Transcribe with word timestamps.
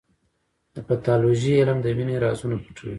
د 0.73 0.77
پیتالوژي 0.87 1.51
علم 1.61 1.77
د 1.81 1.87
وینې 1.97 2.15
رازونه 2.25 2.55
پټوي. 2.63 2.89